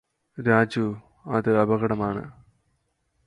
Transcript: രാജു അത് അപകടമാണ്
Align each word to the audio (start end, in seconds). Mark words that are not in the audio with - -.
രാജു 0.37 0.85
അത് 1.27 1.49
അപകടമാണ് 1.57 2.23